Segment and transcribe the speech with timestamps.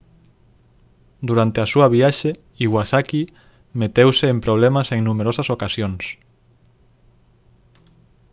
[1.29, 2.29] durante a súa viaxe
[2.65, 3.21] iwasaki
[3.79, 6.03] meteuse en problemas en numerosas ocasións